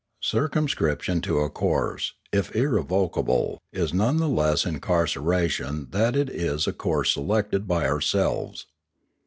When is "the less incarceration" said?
4.17-5.89